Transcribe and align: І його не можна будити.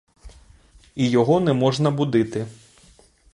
І 0.95 1.09
його 1.09 1.39
не 1.39 1.53
можна 1.53 1.91
будити. 1.91 2.47